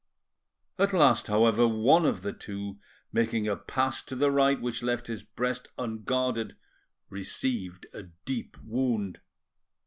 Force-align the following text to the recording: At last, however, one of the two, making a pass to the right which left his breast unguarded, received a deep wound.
At 0.79 0.93
last, 0.93 1.27
however, 1.27 1.67
one 1.67 2.07
of 2.07 2.23
the 2.23 2.33
two, 2.33 2.79
making 3.13 3.47
a 3.47 3.55
pass 3.55 4.01
to 4.05 4.15
the 4.15 4.31
right 4.31 4.59
which 4.59 4.81
left 4.81 5.05
his 5.05 5.21
breast 5.21 5.67
unguarded, 5.77 6.55
received 7.11 7.85
a 7.93 8.01
deep 8.25 8.57
wound. 8.63 9.21